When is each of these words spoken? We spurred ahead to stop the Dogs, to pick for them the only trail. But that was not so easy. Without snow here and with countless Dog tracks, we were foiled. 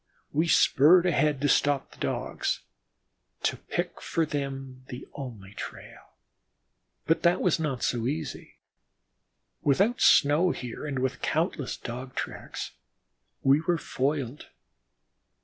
We 0.33 0.47
spurred 0.47 1.05
ahead 1.05 1.41
to 1.41 1.47
stop 1.47 1.91
the 1.91 1.99
Dogs, 1.99 2.61
to 3.43 3.55
pick 3.55 4.01
for 4.01 4.25
them 4.25 4.83
the 4.87 5.07
only 5.13 5.53
trail. 5.53 6.15
But 7.05 7.21
that 7.21 7.39
was 7.39 7.59
not 7.59 7.83
so 7.83 8.07
easy. 8.07 8.55
Without 9.61 10.01
snow 10.01 10.49
here 10.49 10.87
and 10.87 10.97
with 10.97 11.21
countless 11.21 11.77
Dog 11.77 12.15
tracks, 12.15 12.71
we 13.43 13.61
were 13.61 13.77
foiled. 13.77 14.47